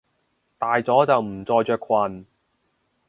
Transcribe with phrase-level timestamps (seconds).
[0.57, 2.25] 大咗就唔再着裙！